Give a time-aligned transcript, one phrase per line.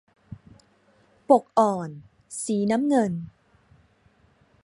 [1.29, 1.89] ปกอ่อน
[2.43, 3.13] สีน้ำเงิน